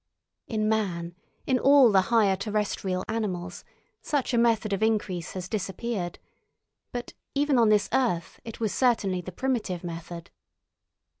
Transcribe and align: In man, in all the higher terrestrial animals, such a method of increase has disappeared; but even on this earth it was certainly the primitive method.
In 0.47 0.67
man, 0.67 1.13
in 1.45 1.59
all 1.59 1.91
the 1.91 2.01
higher 2.09 2.35
terrestrial 2.35 3.03
animals, 3.07 3.63
such 4.01 4.33
a 4.33 4.37
method 4.39 4.73
of 4.73 4.81
increase 4.81 5.33
has 5.33 5.47
disappeared; 5.47 6.17
but 6.91 7.13
even 7.35 7.59
on 7.59 7.69
this 7.69 7.87
earth 7.93 8.39
it 8.43 8.59
was 8.59 8.73
certainly 8.73 9.21
the 9.21 9.31
primitive 9.31 9.83
method. 9.83 10.31